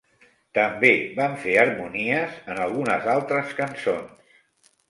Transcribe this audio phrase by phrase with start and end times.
[0.57, 4.73] També van fer harmonies en algunes altres cançons.